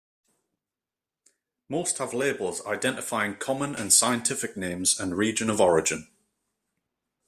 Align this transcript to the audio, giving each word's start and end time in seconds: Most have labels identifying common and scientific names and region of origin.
Most 1.69 1.99
have 1.99 2.11
labels 2.11 2.65
identifying 2.65 3.35
common 3.35 3.75
and 3.75 3.93
scientific 3.93 4.57
names 4.57 4.99
and 4.99 5.15
region 5.15 5.47
of 5.47 5.61
origin. 5.61 6.07